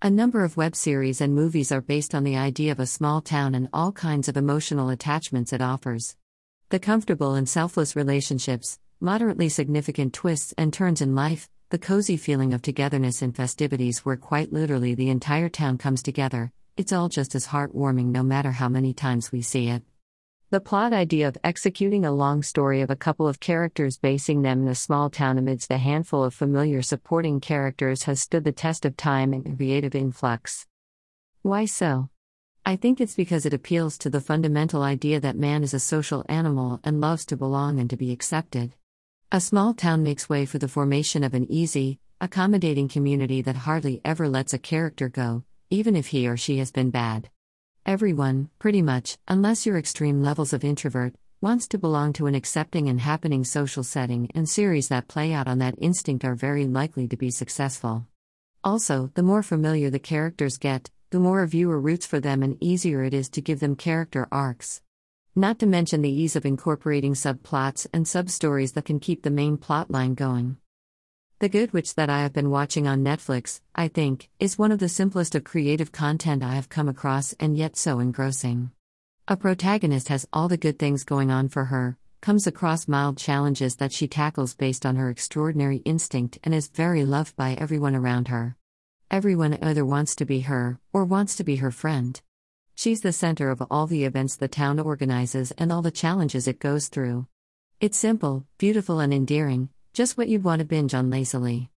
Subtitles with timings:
[0.00, 3.20] A number of web series and movies are based on the idea of a small
[3.20, 6.14] town and all kinds of emotional attachments it offers.
[6.68, 12.54] The comfortable and selfless relationships, moderately significant twists and turns in life, the cozy feeling
[12.54, 17.34] of togetherness in festivities where quite literally the entire town comes together, it's all just
[17.34, 19.82] as heartwarming no matter how many times we see it.
[20.50, 24.62] The plot idea of executing a long story of a couple of characters basing them
[24.62, 28.86] in a small town amidst a handful of familiar supporting characters has stood the test
[28.86, 30.66] of time and creative influx.
[31.42, 32.08] Why so?
[32.64, 36.24] I think it's because it appeals to the fundamental idea that man is a social
[36.30, 38.74] animal and loves to belong and to be accepted.
[39.30, 44.00] A small town makes way for the formation of an easy, accommodating community that hardly
[44.02, 47.28] ever lets a character go, even if he or she has been bad.
[47.88, 52.86] Everyone, pretty much, unless you're extreme levels of introvert, wants to belong to an accepting
[52.86, 57.08] and happening social setting, and series that play out on that instinct are very likely
[57.08, 58.06] to be successful.
[58.62, 62.62] Also, the more familiar the characters get, the more a viewer roots for them and
[62.62, 64.82] easier it is to give them character arcs.
[65.34, 69.56] Not to mention the ease of incorporating subplots and substories that can keep the main
[69.56, 70.58] plotline going.
[71.40, 74.80] The Good Witch that I have been watching on Netflix, I think, is one of
[74.80, 78.72] the simplest of creative content I have come across and yet so engrossing.
[79.28, 83.76] A protagonist has all the good things going on for her, comes across mild challenges
[83.76, 88.26] that she tackles based on her extraordinary instinct, and is very loved by everyone around
[88.26, 88.56] her.
[89.08, 92.20] Everyone either wants to be her, or wants to be her friend.
[92.74, 96.58] She's the center of all the events the town organizes and all the challenges it
[96.58, 97.28] goes through.
[97.80, 101.68] It's simple, beautiful, and endearing, just what you'd want to binge on lazily.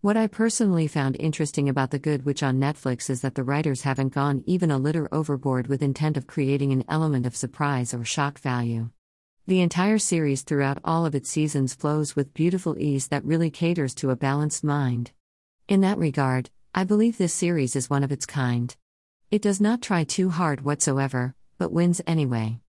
[0.00, 3.82] What I personally found interesting about The Good Witch on Netflix is that the writers
[3.82, 8.06] haven't gone even a little overboard with intent of creating an element of surprise or
[8.06, 8.88] shock value.
[9.46, 13.94] The entire series throughout all of its seasons flows with beautiful ease that really caters
[13.96, 15.10] to a balanced mind.
[15.68, 18.74] In that regard, I believe this series is one of its kind.
[19.30, 22.60] It does not try too hard whatsoever, but wins anyway.